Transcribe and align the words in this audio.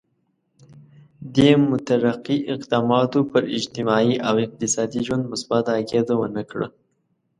دې 1.35 1.49
مترقي 1.69 2.37
اقداماتو 2.53 3.19
پر 3.31 3.41
اجتماعي 3.57 4.15
او 4.27 4.35
اقتصادي 4.45 4.99
ژوند 5.07 5.23
مثبته 5.33 5.71
اغېزه 5.81 6.15
ونه 6.17 6.43
کړه. 6.51 6.67